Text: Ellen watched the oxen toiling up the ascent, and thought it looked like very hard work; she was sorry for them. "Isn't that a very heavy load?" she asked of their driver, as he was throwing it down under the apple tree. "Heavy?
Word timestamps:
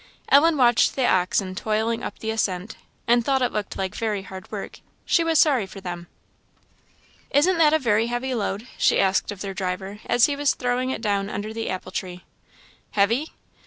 Ellen 0.29 0.57
watched 0.57 0.95
the 0.95 1.05
oxen 1.05 1.53
toiling 1.53 2.01
up 2.01 2.17
the 2.17 2.31
ascent, 2.31 2.75
and 3.07 3.23
thought 3.23 3.43
it 3.43 3.51
looked 3.51 3.77
like 3.77 3.93
very 3.93 4.23
hard 4.23 4.51
work; 4.51 4.79
she 5.05 5.23
was 5.23 5.37
sorry 5.37 5.67
for 5.67 5.79
them. 5.79 6.07
"Isn't 7.29 7.59
that 7.59 7.71
a 7.71 7.77
very 7.77 8.07
heavy 8.07 8.33
load?" 8.33 8.67
she 8.79 8.99
asked 8.99 9.31
of 9.31 9.41
their 9.41 9.53
driver, 9.53 9.99
as 10.07 10.25
he 10.25 10.35
was 10.35 10.55
throwing 10.55 10.89
it 10.89 11.03
down 11.03 11.29
under 11.29 11.53
the 11.53 11.69
apple 11.69 11.91
tree. 11.91 12.23
"Heavy? 12.93 13.33